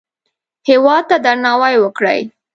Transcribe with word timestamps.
هېواد 0.69 1.03
ته 1.09 1.17
درناوی 1.25 1.75
وکړئ 1.79 2.21